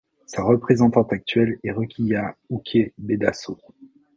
Sa 0.25 0.41
représentante 0.41 1.13
actuelle 1.13 1.59
est 1.63 1.69
Ruqiya 1.69 2.35
Uke 2.49 2.91
Bedaso. 2.97 3.59